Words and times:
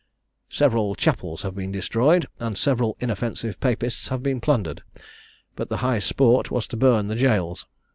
"Several 0.49 0.95
chapels 0.95 1.43
have 1.43 1.53
been 1.53 1.71
destroyed, 1.71 2.25
and 2.39 2.57
several 2.57 2.97
inoffensive 2.99 3.59
Papists 3.59 4.07
have 4.07 4.23
been 4.23 4.41
plundered: 4.41 4.81
but 5.55 5.69
the 5.69 5.77
high 5.85 5.99
sport 5.99 6.49
was 6.49 6.65
to 6.69 6.75
burn 6.75 7.05
the 7.07 7.15
gaols. 7.15 7.67